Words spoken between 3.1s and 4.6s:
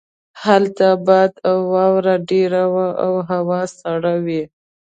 هوا سړه وي